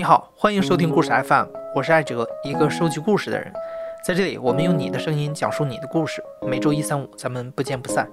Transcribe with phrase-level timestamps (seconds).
[0.00, 3.52] 你好，欢迎收听故事 FM，我是艾哲，一个收集故事的人。
[4.02, 6.24] 在这里，我们用你的声音讲述你的故事。
[6.40, 8.08] 每周一、三、五，咱们不见不散。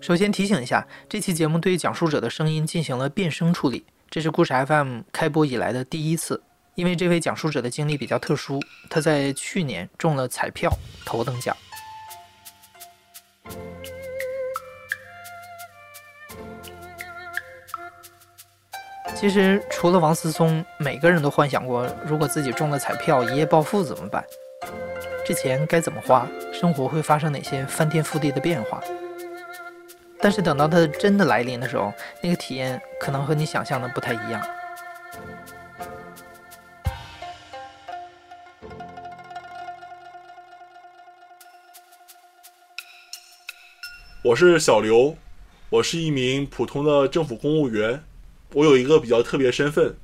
[0.00, 6.42] 首先提醒一下，这期节目对讲述者的声音进行了变声处理，这是故事 FM 开播以来的第一次。
[6.74, 8.60] 因为这位讲述者的经历比较特殊，
[8.90, 10.68] 他在去年中了彩票
[11.04, 11.56] 头等奖。
[19.18, 24.22] 其实，除了王思聪，每个人都幻想过，如果自己中了彩票，一夜暴富怎么办？
[25.24, 26.28] 这钱该怎么花？
[26.52, 28.78] 生活会发生哪些翻天覆地的变化？
[30.20, 34.46] 但是等到它真的来临的时候，那个体验可能和你想象的不太一样。
[44.22, 45.16] 我是小刘，
[45.70, 48.02] 我是一名普通的政府公务员。
[48.56, 49.96] 我有一个比较特别身份，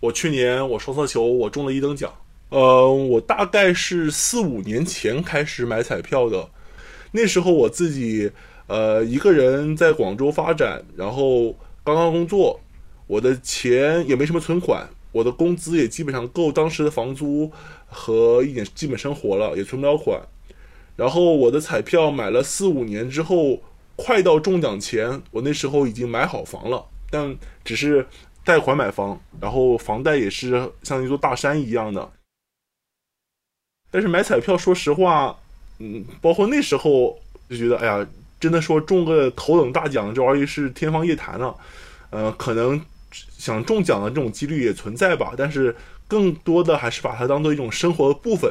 [0.00, 2.12] 我去年我双色球我中了一等奖。
[2.48, 6.48] 呃，我大概是四五年前开始买彩票的，
[7.12, 8.32] 那时候我自己
[8.66, 12.58] 呃一个人在广州发展，然后刚刚工作，
[13.06, 17.52] 我的钱也没什么存款，我的工资也基本上够当时的房租
[17.86, 20.20] 和一点基本生活了，也存不了款。
[20.96, 23.62] 然后我的彩票买了四五年之后，
[23.94, 26.86] 快到中奖前，我那时候已经买好房了。
[27.10, 28.06] 但只是
[28.44, 32.10] 贷款买房，然后房贷也是像一座大山一样的。
[33.90, 35.38] 但是买彩票，说实话，
[35.78, 38.06] 嗯，包括那时候就觉得，哎呀，
[38.38, 41.56] 真的说中个头等大奖，这玩意是天方夜谭了。
[42.10, 45.74] 呃，可能想中奖的这种几率也存在吧，但是
[46.06, 48.50] 更多的还是把它当做一种生活的部分，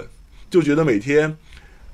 [0.49, 1.37] 就觉得每天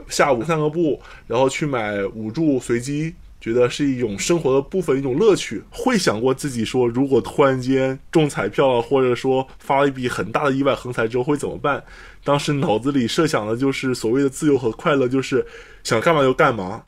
[0.07, 3.15] 下午散个步，然后去买五注随机。
[3.43, 5.61] 觉得是一种生活的部分，一种乐趣。
[5.69, 11.83] 会想过自己说，如果突然间中彩票了，或者说发了一笔很大的意外横财之后会怎么办？
[12.23, 15.45] 当时脑子里设想的就是所谓的自由和快乐，就是
[15.83, 16.85] 想干嘛就干嘛，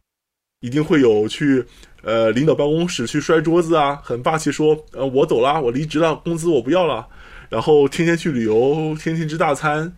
[0.62, 1.66] 一定会有去
[2.04, 7.06] 呃领导办公室去摔桌子啊，很霸气说呃我走了，我离职了，工资我不要了，
[7.50, 9.94] 然后天天去旅游，天天吃大餐。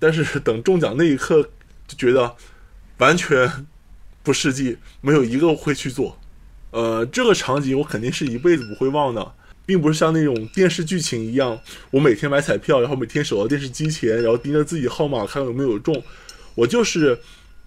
[0.00, 1.40] 但是等中奖那一刻，
[1.86, 2.34] 就觉得
[2.98, 3.48] 完全。
[4.24, 6.18] 不世纪，没有一个会去做。
[6.70, 9.32] 呃，这个场景我肯定是一辈子不会忘的，
[9.64, 11.56] 并不是像那种电视剧情一样，
[11.92, 16.02] 我每天买彩票，然后每天守到电视机前，然后盯着自己号码看有没有中。
[16.56, 17.16] 我就是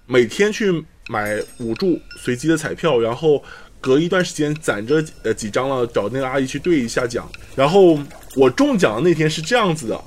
[0.08, 3.42] 每天去买五注随机的彩票，然后
[3.80, 7.30] 隔一段时间攒着呃几张了，找那个阿姨去兑一下奖。
[7.56, 7.98] 然后
[8.36, 10.02] 我中奖的那天是这样子的，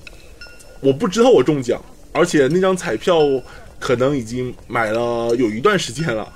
[0.80, 1.82] 我不知道我中奖，
[2.12, 3.20] 而且那张彩票
[3.78, 6.30] 可能已经买了有一段时间了。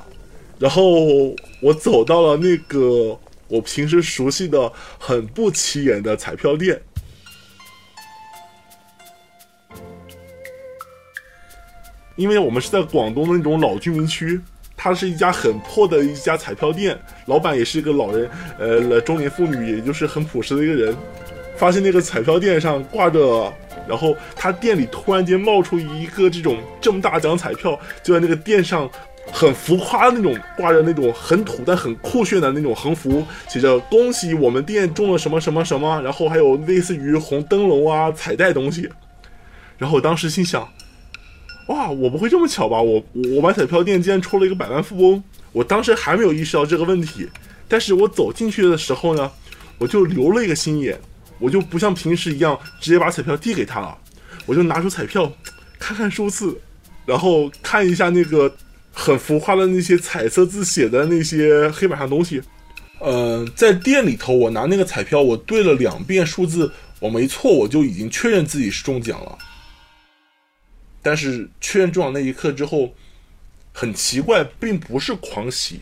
[0.58, 6.80] 然后我走到了那个我平时熟悉的很不起眼的彩票店，
[12.16, 14.40] 因为我们是在广东的那种老居民区，
[14.76, 20.96] 它是一家很破的一家彩票店，老板也是一个老人，呃，中年妇女，也就是很朴实的一个人。
[21.56, 23.52] 发现那个彩票店上挂着，
[23.88, 28.88] 然后他店里突然间冒出一个这种这么大奖彩票，就在那个店上。
[29.36, 38.88] 很浮夸的那种，挂着那种很土但很酷炫的那种横幅，写着“恭喜我们店中了什么什么什么”，然后还有类似于红灯笼啊、彩带东西。
[39.76, 40.68] 然后我当时心想
[41.66, 42.80] ：“哇，我不会这么巧吧？
[42.80, 45.20] 我我买彩票店竟然抽了一个百万富翁！”
[45.50, 47.28] 我当时还没有意识到这个问题，
[47.66, 49.28] 但是我走进去的时候呢，
[49.78, 50.96] 我就留了一个心眼，
[51.40, 53.98] 我就不像平时一样直接把彩票递给他了，
[54.46, 55.32] 我就拿出彩票
[55.76, 56.56] 看看数字，
[57.04, 58.54] 然后看一下那个。
[58.96, 62.40] 很浮夸的那些彩色字写的那些黑板上东西，
[63.00, 69.36] 呃，在店里头，我拿那个彩票，我对了两遍数字，我没错，我就已经确认自己是中奖了。
[71.02, 72.94] 但是确认中奖那一刻之后，
[73.72, 75.80] 很奇怪，并不是狂喜，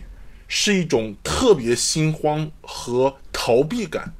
[0.48, 4.14] 是一种特别心慌和逃避感。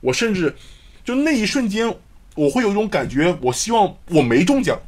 [0.00, 0.56] 我甚至
[1.04, 1.94] 就那一瞬间，
[2.34, 4.80] 我会有一种感觉，我希望我没中奖。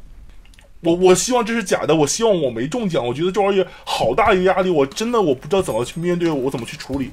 [0.85, 3.05] 我我希望这是假的，我希望我没中奖。
[3.05, 7.11] 我觉得这玩意好大一个压力，我真的我不知道怎么去面对，我怎么去处理。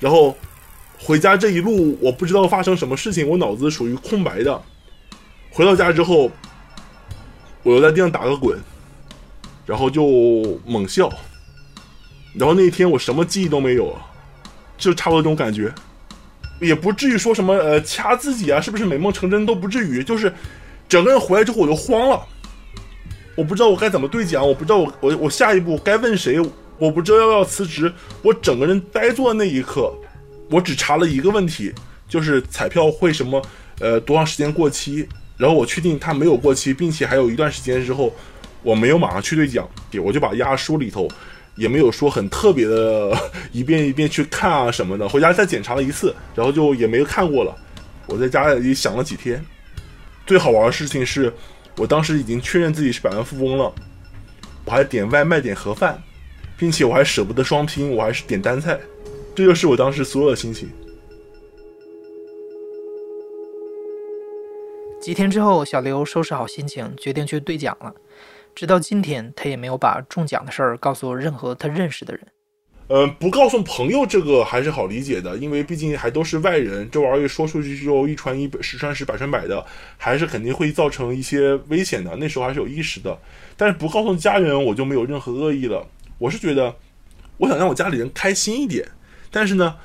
[0.00, 0.36] 然后
[0.98, 4.60] 回家这一路，我不知道发生什么事情，我脑子属于空白的。
[5.50, 6.30] 回到家之后，
[7.62, 8.60] 我又在地上打个滚，
[9.64, 11.08] 然后就猛笑。
[12.34, 13.96] 然后那一天我什么记忆都没有，
[14.76, 15.72] 就差不多这种感觉。
[16.60, 20.32] 也不至于说什么呃掐自己啊，是不是美梦成真都不至于，就是
[20.88, 22.20] 整个人回来之后我就慌了，
[23.36, 26.40] 我不知道我该怎么对讲，我不知道我我我下一步该问谁，
[26.78, 27.92] 我不知道要不要辞职，
[28.22, 29.92] 我整个人呆坐那一刻，
[30.50, 31.72] 我只查了一个问题，
[32.08, 33.42] 就是彩票会什么
[33.80, 38.14] 呃多长时间过期，然后我确定它没有过期，并且还有一段时间之后，
[38.62, 39.68] 我没有马上去兑奖，
[40.02, 41.08] 我就把压书里头
[41.56, 43.16] 也没有说很特别的
[43.52, 47.56] 一遍一遍去看啊什么的，回家再检查了一次，然后就也没看过了。
[48.06, 49.44] 我在家里想了几天，
[50.26, 51.32] 最好玩的事情是，
[51.76, 53.72] 我当时已经确认自己是百万富翁了，
[54.64, 56.02] 我还点外卖点盒饭，
[56.58, 58.78] 并且我还舍不得双拼，我还是点单菜，
[59.34, 60.68] 这就是我当时所有的心情。
[65.00, 67.94] 几天之后，小刘收拾好心情，决定去兑奖了。
[68.54, 72.26] 直到今天，他也没有把中奖的事儿告诉任何他认识的人。
[72.88, 79.64] 嗯，不告诉朋友这个还是好理解的，因为毕竟还都是外人，这玩意儿说出去就一传一，十传十，百传百的，
[79.96, 82.14] 还是肯定会造成一些危险的。
[82.16, 83.18] 那时候还是有意识的，
[83.56, 85.86] 但是不告诉家人，我就没有任何恶意了。
[86.18, 86.74] 我是觉得，
[87.38, 88.86] 我想让我家里人开心一点，
[89.30, 89.76] 但是呢，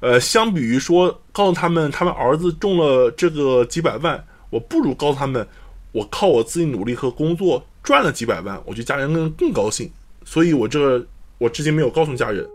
[0.00, 5.46] 呃，相比于说告诉他们他们儿子中了这个几百万，我不如告诉他们，
[5.92, 9.90] 我靠我自己努力和工作赚了几百万，我觉得家人更更高兴。
[10.26, 11.02] 所以我这。
[11.38, 12.48] 我至今没有告诉家人，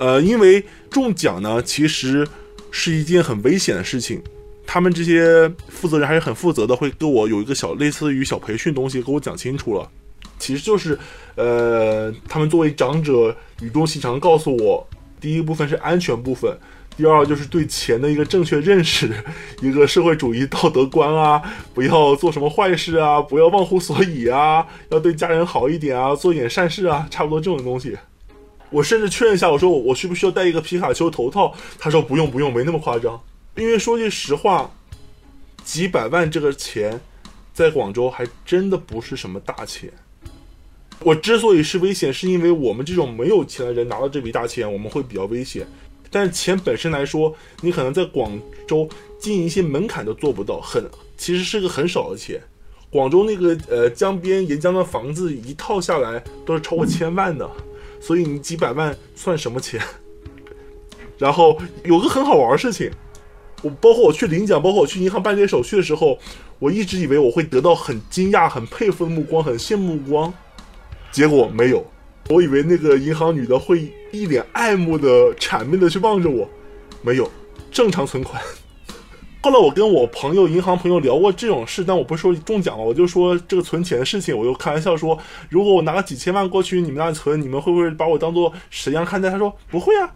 [0.00, 0.60] 呃，因为
[0.90, 2.26] 中奖呢，其实
[2.72, 4.20] 是一件很危险的事情。
[4.66, 9.88] 他们这些负责人还是很负责的，会跟我有一个小类似于小培训东西，给我讲清楚了。
[10.40, 10.98] 其实就是，
[11.36, 14.84] 呃，他们作为长者，语重心长告诉我，
[15.20, 16.58] 第一部分是安全部分，
[16.96, 19.10] 第二就是对钱的一个正确认识，
[19.62, 21.42] 一个社会主义道德观啊，
[21.74, 27.96] 不要做什么坏事啊，不要忘乎所以啊，要对家人好一点啊，做一点善事啊，差不多这种东西。
[28.70, 31.54] 我甚至确认一下，我说我需不需要戴一个皮卡丘头套？
[31.78, 33.20] 他说不用不用，没那么夸张。
[33.56, 34.70] 因为说句实话，
[35.64, 37.00] 几百万这个钱，
[37.54, 39.90] 在广州还真的不是什么大钱。
[41.02, 45.66] 我之所以是危险，是因为我们这种没有钱的人拿到这笔大钱，我们会比较危险。
[46.10, 48.32] 但是钱本身来说，你可能在广
[48.66, 48.88] 州
[49.18, 50.82] 经营一些门槛都做不到，很
[51.16, 52.40] 其实是个很少的钱。
[52.88, 57.48] 广州那个呃江边沿江的房子一套下来都是超过千万的，
[58.00, 59.80] 所以你几百万算什么钱？
[61.18, 62.90] 然后有个很好玩的事情，
[63.62, 66.18] 我包括我去领奖，包括我去银行办这些手续的时候，
[66.58, 70.32] 我一直以为我会得到很惊讶、很佩服的目光、很羡慕目光，
[71.16, 71.82] 结果没有。
[72.28, 76.46] 我以为那个银行女的会一脸爱慕的、谄媚的去望着我，
[77.00, 77.30] 没有，
[77.70, 78.42] 正常存款。
[79.40, 85.18] 后来我跟我朋友、银行朋友聊过这种事，但我不是说中奖了，我就说这个存钱的事情，我就开玩笑说，
[85.48, 89.30] 如果我拿个几千万过去你们那存，你们会不会把我当做神一样看待？
[89.30, 90.12] 他说不会啊，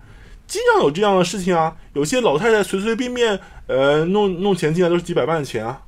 [0.46, 5.80] 经常有这样的事情啊，有些老太太随随便便呃弄弄钱进来都是几百万的钱啊。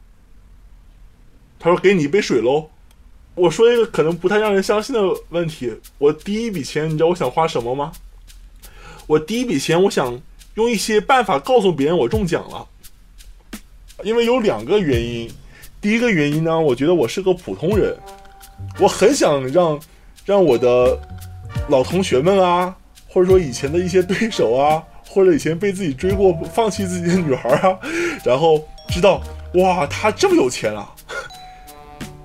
[1.58, 2.70] 他说给你一杯水喽。
[3.34, 5.00] 我说一个可能不太让人相信的
[5.30, 7.92] 问题：我第一笔钱，你知道我想花什么吗？
[9.06, 10.20] 我第一笔钱，我想
[10.54, 12.66] 用一些办法告诉别人我中奖了。
[14.04, 15.30] 因为有两个原因。
[15.80, 17.96] 第一个原因呢，我觉得我是个普通人，
[18.78, 19.80] 我很想让
[20.24, 20.96] 让我的
[21.68, 22.76] 老同学们啊，
[23.08, 27.78] 或者说以前的一些对手啊，或者以前被自己追过、放弃自己的女孩啊，
[28.24, 29.20] 然后知道
[29.54, 30.94] 哇，他这么有钱啊。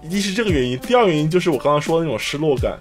[0.09, 2.77] 一是这个原因，第二原因就是我刚刚说的那种失落感。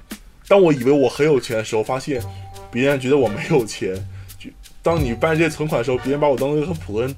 [0.48, 2.22] 当我以为我很有钱的时候，发现
[2.70, 3.94] 别人觉得我没有钱。
[4.38, 4.48] 就
[4.80, 7.16] 当你办这些存款的时候，别人把我当做一个普通人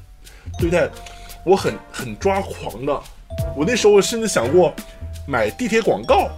[0.59, 0.89] 对待，
[1.45, 3.03] 我很很抓狂的。
[3.55, 4.75] 我那时候我甚至想过
[5.27, 6.31] 买地铁广告，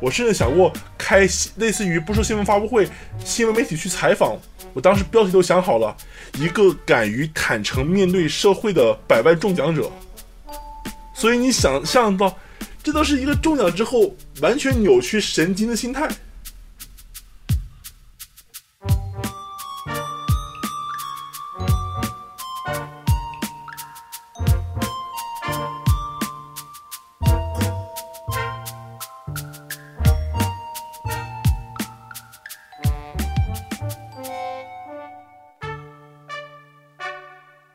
[0.00, 2.88] 我甚至想过开类似于不说新闻发布会，
[3.24, 4.36] 新闻媒体去采访。
[4.72, 5.96] 我当时标题都想好了，
[6.38, 9.90] 一个敢于坦诚面对社会的百万中奖者。
[11.12, 12.32] 所以你想象到。
[12.86, 16.08] 这都是一个中奖之后完全扭曲神经的心态。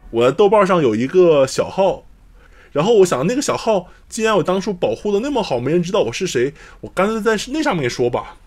[0.10, 2.02] 我在豆瓣上有一个小号。
[2.72, 8.38] 然后我想，那个小号既然我当初保护的那么好，没人知道我是谁，我干脆在那上面说吧。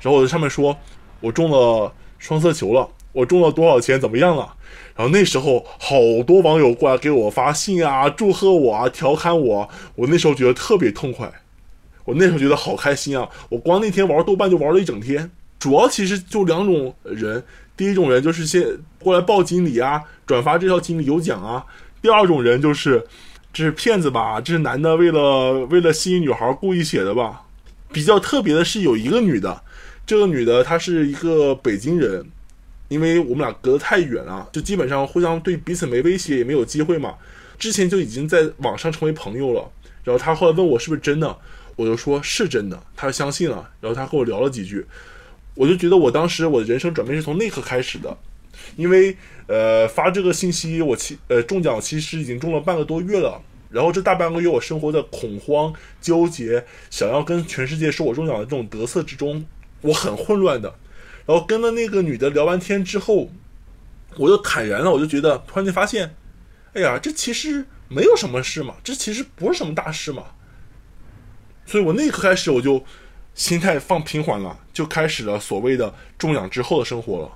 [0.00, 0.76] 然后我在上面说，
[1.20, 4.52] 我中了双色球了，我中了多少钱，怎么样了？
[4.96, 9.68] 然后那时候好多网友过来给我发信啊，祝贺我啊，调侃我。
[9.94, 11.32] 我那时候觉得特别痛快，
[12.04, 13.28] 我那时候觉得好开心啊！
[13.48, 15.30] 我光那天玩豆瓣就玩了一整天。
[15.60, 17.44] 主要其实就两种人，
[17.76, 18.64] 第一种人就是先
[18.98, 21.64] 过来报锦鲤啊，转发这条锦鲤有奖啊。
[22.02, 23.06] 第二种人就是。
[23.52, 24.40] 这是骗子吧？
[24.40, 27.42] 这是男的为了为了吸引女孩故意写的吧？
[27.90, 29.62] 比较特别的是有一个女的，
[30.06, 32.24] 这个女的她是一个北京人，
[32.88, 37.14] 因为我们俩隔得太远了，就基本上互相对彼此没威胁，也没有机会嘛。
[37.58, 39.68] 之前就已经在网上成为朋友了。
[40.04, 41.36] 然后他后来问我是不是真的，
[41.76, 43.68] 我就说是真的，他相信了。
[43.80, 44.86] 然后他跟我聊了几句，
[45.54, 48.16] 我就觉得我当时我的人生转变是从那刻开始的。
[48.76, 53.42] 因为呃发这个信息，我其呃中奖其实已经中了半个多月了。
[53.70, 59.44] 然后这大半个月我生活在恐慌、纠结，想要跟全世界说我中奖的这种得瑟之中，
[59.82, 60.74] 我很混乱的。
[61.26, 63.30] 然后跟了那个女的聊完天之后，
[64.16, 66.14] 我就坦然了，我就觉得突然间发现，
[66.72, 70.24] 哎呀，这其实没有什么事嘛，这其实不是什么大事嘛。
[71.66, 72.82] 所以我那一刻开始，我就
[73.34, 77.30] 心态放平缓了，就开始了所谓的中奖之后的生活了。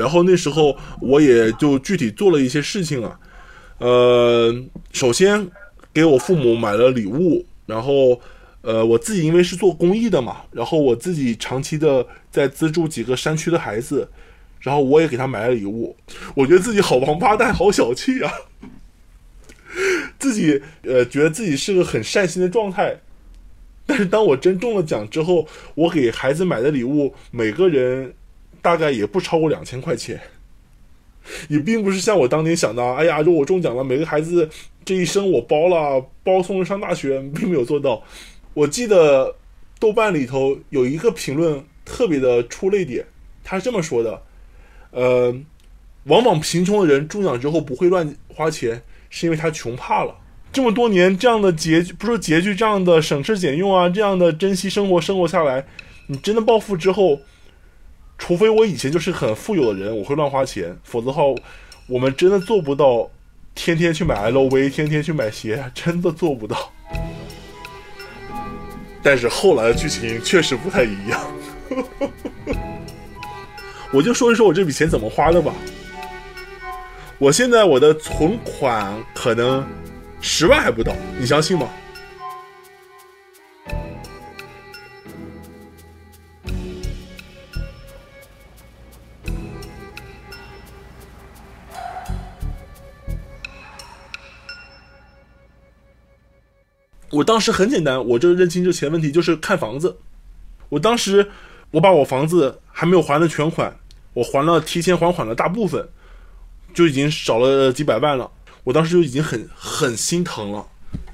[0.00, 3.20] 然后那时候我也就具体做了一些事情啊，
[3.78, 4.54] 呃，
[4.92, 5.46] 首先
[5.92, 8.20] 给我父母买了礼物，然后。
[8.62, 14.06] 呃，我自己因为是做公益的嘛，然后我自己长期的在资助几个山区的孩子，
[14.60, 15.96] 然后我也给他买了礼物。
[16.34, 18.30] 我觉得自己好王八蛋，好小气啊！
[20.20, 23.00] 自己呃，觉得自己是个很善心的状态，
[23.86, 28.12] 但是当我真中了奖之后，我给孩子买的礼物，每个人
[28.62, 30.20] 大概也不超过两千块钱，
[31.48, 34.48] 也并不是像我当年想的，哎呀，如果我中奖了，每个孩子
[34.84, 38.02] 这一生我包了，包送上大学，并没有做到。
[38.54, 39.36] 我记得
[39.78, 43.04] 豆瓣里头有一个评论特别的出泪点，
[43.44, 44.22] 他是这么说的：，
[44.90, 45.34] 呃，
[46.04, 50.14] 往往贫穷的人中奖之后不会乱花钱，是因为他穷怕了。
[50.52, 55.64] 这么多年这样的拮据，不说拮据，这样的省吃俭用啊，这样的珍惜生活生活下来，
[56.08, 57.20] 你真的暴富之后，
[58.20, 61.22] 除非我以前就是很富有的人，我会乱花钱，否则的话，
[61.88, 63.10] 我们真的做不到
[63.54, 66.70] 天天去买 LV，天天去买鞋，真的做不到。
[69.02, 71.20] 但是后来的剧情确实不太一样，
[73.90, 75.52] 我就说一说我这笔钱怎么花的吧。
[77.18, 79.66] 我现在我的存款可能
[80.20, 81.66] 十万还不到，你相信吗？
[97.10, 99.96] 我当时很简单，我就认清这钱问题，就是看房子。
[100.68, 101.28] 我当时
[101.72, 103.76] 我把我房子还没有还的全款，
[104.14, 105.88] 我还了提前还款的大部分，
[106.72, 108.30] 就已经少了几百万了。
[108.62, 110.64] 我当时就已经很很心疼了，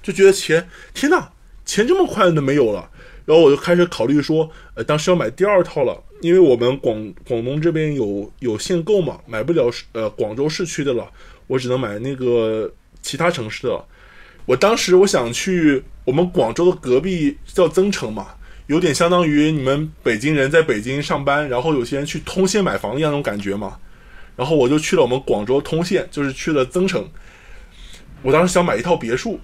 [0.03, 1.31] 就觉得钱，天呐，
[1.65, 2.91] 钱这么快的没有了。
[3.25, 11.09] 然后我就开始考虑说，呃，当时要买第二套了，因为我们广广东这边有有限购嘛，买不了呃广州市区的了，
[11.47, 13.85] 我只能买那个其他城市的。
[14.47, 18.29] 我当时我想去我们广州的隔壁叫增城嘛，
[18.69, 23.79] 有点相当于你们北京人在北京上班，然后有些人去通县买房一样那种感觉嘛。
[24.37, 27.09] 然后我就去了我们广州通县，就是去了增城。
[28.23, 29.41] 我当时想买一套别墅，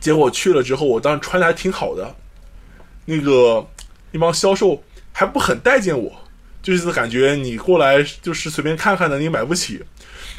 [0.00, 2.16] 结果去了之后，我当时穿的还挺好的，
[3.04, 3.66] 那个
[4.10, 6.12] 那帮销售还不很待见我，
[6.62, 9.82] 就是感觉你过来就是随便看看的，你买不起。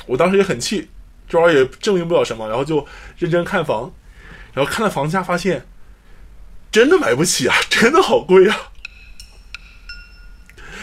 [0.05, 0.89] 我当时也很气。
[1.27, 2.85] 这玩意也证明不了什么，然后就
[3.17, 3.93] 认真看房，
[4.53, 5.67] 然后看了房价，发现
[6.71, 8.71] 真的买不起啊，真的好贵啊。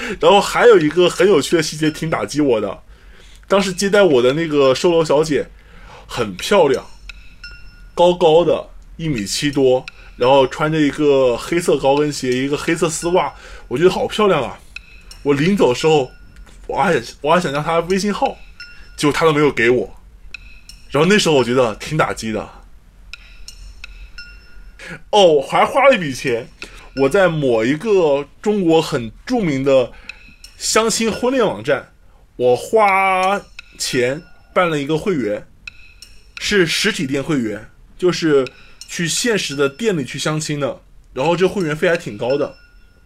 [0.20, 2.82] 然后还有一个很有趣的细节，挺打击我的。
[3.48, 5.48] 当时接待我的那个售楼小姐
[6.06, 6.84] 很漂亮，
[7.94, 9.84] 高高的，一米七多，
[10.16, 13.32] 然后穿着一个黑色高跟鞋，一个黑色丝袜，
[13.68, 14.58] 我觉得好漂亮啊。
[15.22, 16.10] 我临走的时候，
[16.66, 18.36] 我还我还想要她微信号，
[18.96, 19.94] 结果她都没有给我。
[20.94, 22.48] 然后那时候我觉得挺打击的，
[25.10, 26.48] 哦，我还花了一笔钱，
[26.94, 29.90] 我在某一个中国很著名的
[30.56, 31.92] 相亲婚恋网站，
[32.36, 33.42] 我花
[33.76, 34.22] 钱
[34.54, 35.48] 办了一个会员，
[36.38, 38.46] 是实体店会员，就是
[38.86, 40.80] 去现实的店里去相亲的，
[41.12, 42.54] 然后这会员费还挺高的，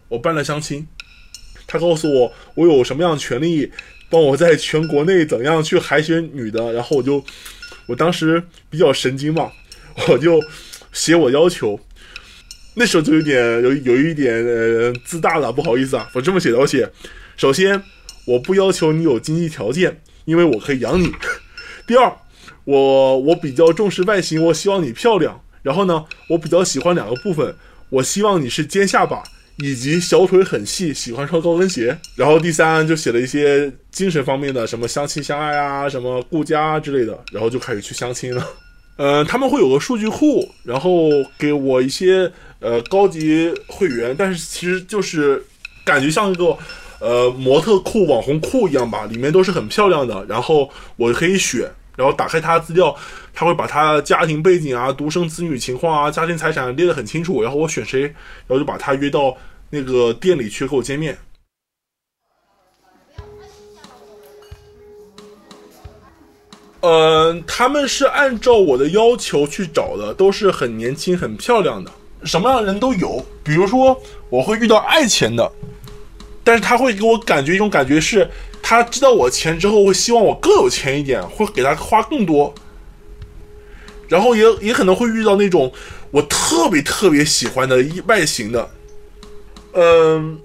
[0.09, 0.87] 我办了相亲，
[1.65, 3.71] 他告诉我我有什么样的权利，
[4.11, 7.25] 帮我在全国内怎样去海选女的，然后我就。
[7.89, 9.51] 我当时比较神经嘛，
[10.07, 10.39] 我就
[10.93, 11.79] 写我要求，
[12.75, 16.87] 那时候就有点有有一点呃自大了，不好意思啊，我这么写的，我写，
[17.35, 17.81] 首先
[18.25, 21.11] 我不要求你有经济条件，因为我可以养你。
[21.87, 22.13] 第二，
[22.63, 25.41] 我我比较重视外形，我希望你漂亮。
[25.63, 27.55] 然后呢，我比较喜欢两个部分，
[27.89, 29.23] 我希望你是尖下巴。
[29.61, 31.97] 以及小腿很细，喜欢穿高跟鞋。
[32.15, 37.17] 然后第三就写了一些精神方面的，什么相亲相爱啊，什么顾家之类的。
[37.31, 38.45] 然后就开始去相亲了。
[38.97, 45.41] 嗯，他们会有个数据库，然后给我一些呃高级会员，但是其实就是
[45.85, 46.57] 感觉像一个
[46.99, 50.25] 呃模特库、网红库一样吧，里面都是很漂亮的。
[50.27, 52.93] 然后我可以选，然后打开他的资料，
[53.33, 57.41] 他会把他家庭背景啊、独生子女情况啊、家庭财产列得很清楚。
[57.41, 59.33] 然后我选谁，然后就把他约到
[59.69, 61.17] 那个店里去跟我见面。
[66.81, 71.91] 嗯，他们是按照我的要求去找的，都是很年轻、很漂亮的，
[72.23, 73.25] 什么样的人都有。
[73.43, 75.51] 比如说，我会遇到爱钱的，
[76.41, 78.29] 但是他会给我感觉一种感觉是，
[78.63, 82.55] 他知道我钱之后会希望我更有钱一点，会给他花更多。
[84.07, 85.71] 然后也也可能会遇到那种
[86.11, 88.69] 我特别特别喜欢的外形的。
[89.79, 90.39] 嗯，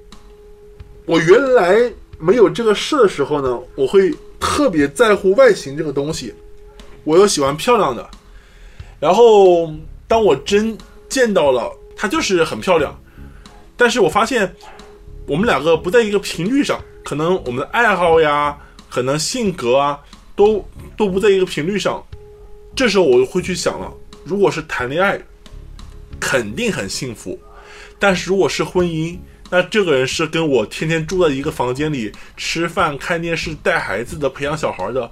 [1.06, 4.14] 我原来没有这个事的时候呢，我会。
[4.46, 6.34] 特别在乎外形这个东西，
[7.02, 8.06] 我又喜欢漂亮的。
[9.00, 9.72] 然后
[10.06, 10.76] 当我真
[11.08, 12.94] 见到了她，就是很漂亮。
[13.74, 14.54] 但是我发现
[15.26, 18.54] 我们两个不在一个频率上，可能我们的爱好呀，
[18.90, 19.98] 可能性格啊，
[20.36, 20.62] 都
[20.94, 22.04] 都不在一个频率上。
[22.76, 23.90] 这时候我就会去想了，
[24.24, 25.18] 如果是谈恋爱，
[26.20, 27.38] 肯定很幸福；
[28.06, 29.18] 但是如果是婚姻，
[29.48, 35.10] 那这个人是跟我天天住在一个房间里吃饭、看电视、带孩子的、培养小孩的，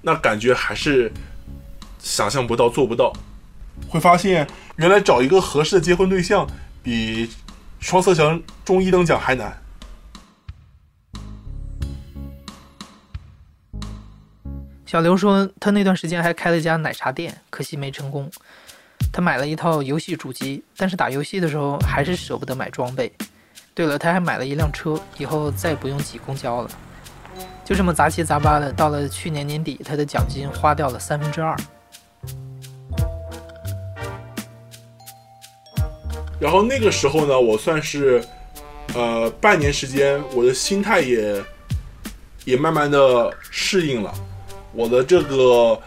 [0.00, 1.12] 那感觉还是
[1.98, 3.12] 想象不到、做不到。
[3.90, 6.48] 会发现原来找一个合适的结婚对象
[6.82, 7.28] 比
[7.78, 9.62] 双色球中一等奖还难。
[14.86, 18.30] 小刘说，他那段时间还开了一家奶茶店，可惜没成功。
[19.12, 23.12] 他买了一套游戏主机，但是打游戏的时候还是舍不得买装备。
[23.74, 26.70] 对了，他还买了一辆车，以后再也不用挤公交了。
[27.64, 31.56] 就这么杂七杂八的，到了去年年底，他的奖金花掉了三分之二。
[36.40, 38.22] 然后那个时候呢，我算是，
[38.94, 41.44] 呃，半年时间，我的心态也
[42.44, 44.12] 也慢慢的适应了，
[44.72, 45.80] 我的这个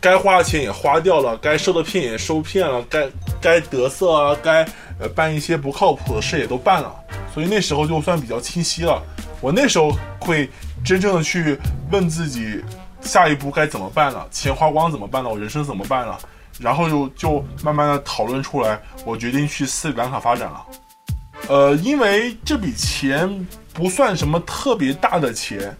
[0.00, 3.08] 该花的钱也花掉了，该受的骗也受骗了，该
[3.40, 4.64] 该得瑟啊，该
[4.98, 6.94] 呃办一些不靠谱的事也都办了。
[7.34, 9.02] 所以那时候就算比较清晰了，
[9.40, 10.48] 我那时候会
[10.84, 11.58] 真正的去
[11.90, 12.62] 问自己，
[13.00, 14.26] 下一步该怎么办了？
[14.30, 15.30] 钱花光怎么办了？
[15.30, 16.18] 我人生怎么办了？
[16.58, 20.66] 然后就就慢慢的讨论出来，我决定去斯里兰卡发展了。
[21.48, 25.76] 呃，因为这笔钱不算什么特别大的钱，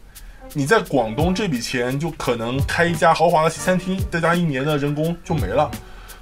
[0.55, 5.71] 你在广东这笔钱就可能开一家豪华的西餐厅，再加一年的人工就没了，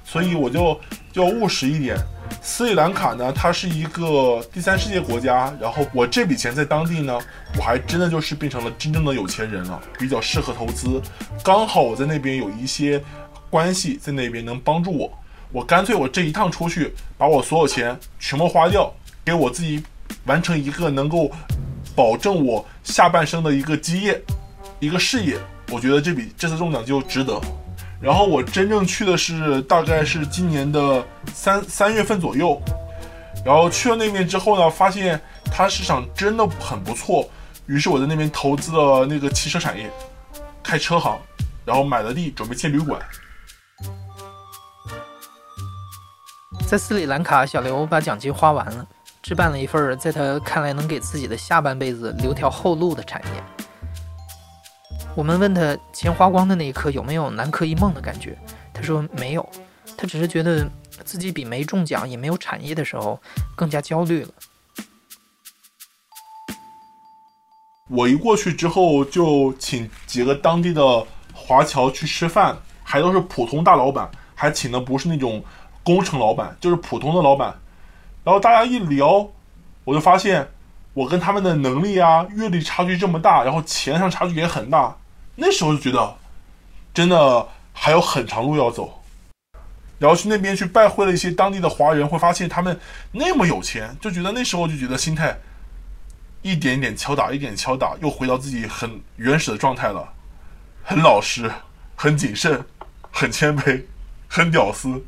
[0.03, 0.79] 所以我就
[1.13, 1.97] 要务实一点。
[2.41, 7.17] 斯里兰卡呢，它是一个第三世界国家，然后我这笔钱在当地呢，
[7.57, 11.01] 我还真的就是变成了真正的有钱人了，比较适合投资。
[11.43, 13.01] 刚好我在那边有一些
[13.49, 15.11] 关系，在那边能帮助我，
[15.51, 18.91] 我干脆我这一趟出去，把我所有钱全部花掉，
[19.23, 19.83] 给我自己
[20.25, 21.31] 完成一个能够
[21.95, 24.21] 保证我下半生的一个基业，
[24.79, 25.39] 一个事业。
[25.71, 27.39] 我觉得这笔这次中奖就值得。
[28.01, 31.03] 然后我真正去的是大概是今年的
[31.33, 32.61] 三三月份左右，
[33.43, 37.27] 然后去了那边之后呢，发现它市场真的很不错，
[37.65, 39.89] 于是我在那边投资了那个汽车产业，
[40.61, 41.17] 开车行，
[41.63, 42.99] 然后买了地，准备建旅馆。
[46.67, 48.85] 在斯里兰卡，小刘把奖金花完了，
[49.25, 53.43] 置办了一份在他看来能给自己的下半辈子留条后路的产业。
[55.15, 58.37] 我们问他钱花光的那一刻有没有南柯一梦的感觉？
[58.71, 59.49] 他说没有，
[59.97, 60.69] 他只是觉得
[61.03, 63.19] 自己比没中奖也没有产业的时候
[63.55, 64.29] 更加焦虑了。
[67.89, 75.43] 我一过去之后就请几个当地的华侨去吃饭，还都是普通大老板，还请的不是那种
[75.81, 77.59] 工程老板，就是普通的老板。
[78.25, 79.29] 然后大家一聊，
[79.85, 80.49] 我就发现
[80.93, 84.97] 我跟他们的能力啊、阅历差距这么大，然后钱上差距也很大。
[85.35, 86.15] 那时候就觉得，
[86.91, 89.03] 真的还有很长路要走，
[89.99, 92.79] 然后去那边去拜会了一些当地的华人，会发现他们
[93.11, 95.37] 那么有钱，就觉得那时候就觉得心态
[96.41, 100.13] 一点一点敲打，一点敲打，又回到自己很原始的状态了，
[100.83, 101.51] 很老实，
[101.95, 102.65] 很谨慎，
[103.11, 103.83] 很谦卑，
[104.27, 105.05] 很屌丝。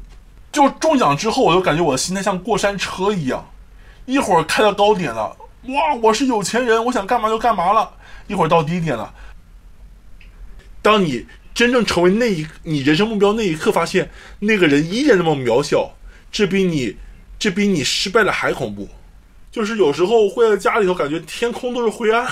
[0.57, 3.47] 就中奖之后，我就感觉我的心态像过山车一样，
[4.07, 7.91] 一会儿开到高点了，哇，我是有钱人，我想干嘛就干嘛了；
[8.25, 9.13] 一会儿到低点了。
[10.81, 15.91] 当你真正成为那一你人生目标那一刻，发现那个人依然那么渺小，
[16.31, 16.97] 这比你
[17.37, 18.89] 这比你失败了还恐怖。
[19.51, 22.27] 就是有时候会在家里头感觉天空都是灰暗，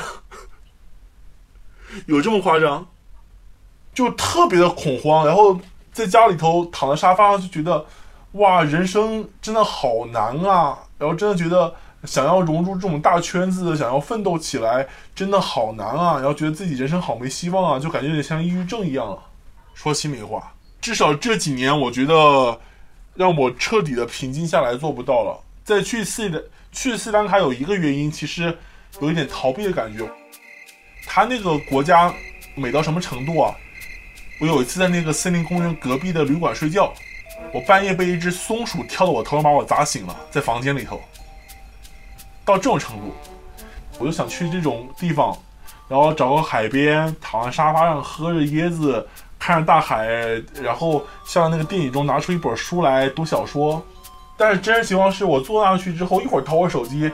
[2.08, 2.88] 有这么夸张？
[3.94, 5.60] 就特别的恐慌，然后
[5.94, 7.86] 在家里头躺在沙发上就觉得，
[8.36, 10.78] 哇，人生真的好难啊！
[10.98, 16.16] 然后真的觉得想要融入这种大圈子，想要奋斗起来，真的好难啊！
[16.16, 19.18] 然后觉得自己人生好没希望啊，就感觉有点像抑郁症一样。
[19.74, 22.60] 说心里话，至少这几年，我觉得
[23.14, 25.42] 让我彻底的平静下来做不到了。
[25.64, 28.58] 在去斯里去斯里兰卡有一个原因，其实
[29.02, 30.10] 有一点逃避的感觉。
[31.08, 32.14] 他那个国家
[32.56, 33.56] 美到什么程度啊？
[34.42, 36.94] 我有一次在那个森林公园隔壁的旅馆睡觉，
[37.56, 41.00] 我半夜被一只松鼠跳到我头上，把我砸醒了，在房间里头。
[42.44, 43.14] 到这种程度，
[43.98, 45.34] 我就想去这种地方，
[45.88, 49.08] 然后找个海边，躺在沙发上喝着椰子，
[49.40, 50.06] 看着大海，
[50.62, 53.82] 然后像那个电影中拿出一本书来读小说。
[54.36, 57.10] 但是真实情况是我坐上去之后，一会儿掏我手机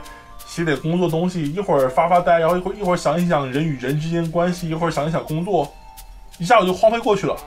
[0.47, 5.71] 写点工作东西，一会儿发发呆，然后一会儿一会儿想一想人与人之间关系，一会儿想一想工作，
[6.39, 7.37] 一下午就荒废过去了。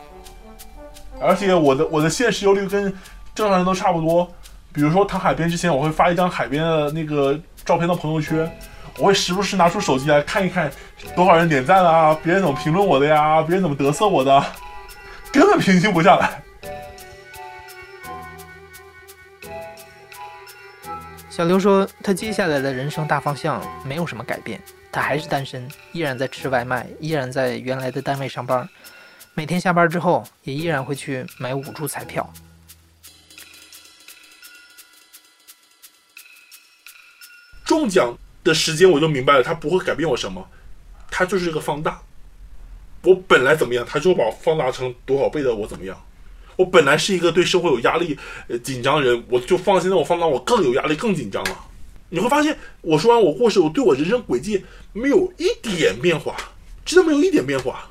[1.20, 2.92] 而且我的我的现实忧虑跟
[3.35, 4.31] 正常人都差不多。
[4.72, 8.50] 比如说躺海边之前，我会发一张海边的那个照片到朋友圈，
[8.98, 10.70] 我会时不时拿出手机来看一看
[11.14, 14.44] 多少人点赞啊，别人怎么评论我的呀，别人怎么得瑟我的，
[15.33, 16.42] 根本平静不下来。
[21.31, 28.68] 小刘说，他接下来的人生大方向没有什么改变，他还是单身，依然在吃外卖，依然在原来的单位上班，
[29.37, 32.33] 每天下班之后也依然会去买五注彩票。
[37.64, 40.49] 中奖的时间我就明白了，它不会改变我什么，
[41.11, 42.01] 它就是一个放大。
[43.03, 46.01] 我本来怎么样，它就把我放大成多少倍的我怎么样。
[46.57, 48.16] 我本来是一个对生活有压力、
[48.47, 51.64] 呃紧张的人，我就放现在我放大，我更有压力、更紧张了。
[52.11, 56.37] 你会发现，我说完我故事，我对我人生轨迹没有一点变化，
[56.85, 57.90] 真的没有一点变化。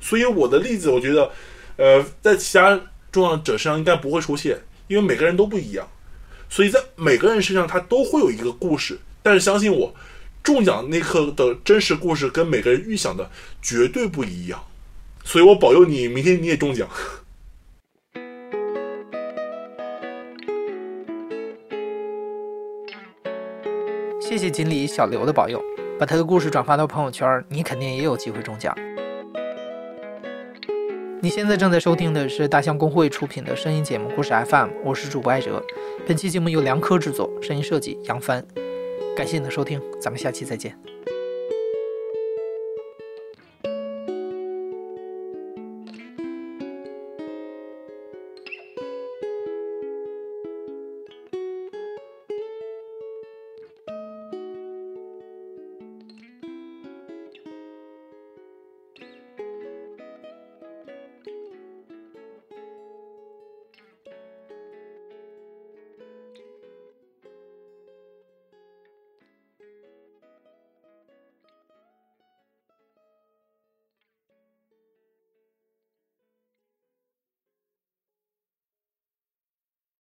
[0.00, 1.30] 所以我的例子，我觉得，
[1.76, 2.80] 呃，在其他
[3.10, 5.86] 重要者身上应该不会出现，因为每个人都不一样。
[6.48, 8.98] 所以在每个人身上，他都会有一个故事。
[9.22, 9.94] 但是相信我，
[10.42, 13.30] 中奖那刻的真实故事跟每个人预想的
[13.60, 14.64] 绝对不一样。
[15.24, 16.88] 所以我保佑你，明天你也中奖。
[24.20, 25.62] 谢谢锦鲤小刘的保佑，
[25.98, 28.74] 把他的故事转发到朋友圈，你肯定也有机会中奖。
[31.20, 35.60] 你现在正在收听的是大象公会出品的声音节目故事 FM，我是主播艾哲。
[36.06, 38.44] 本期节目由梁科制作，声音设计杨帆。
[39.16, 40.78] 感谢你的收听，咱们下期再见。